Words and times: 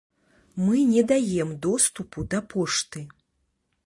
Мы 0.55 0.81
не 0.93 1.03
даем 1.11 1.51
доступу 1.65 2.23
да 2.31 2.39
пошты. 2.55 3.07